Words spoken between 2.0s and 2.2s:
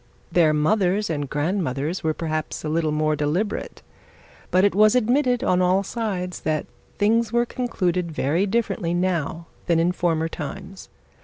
were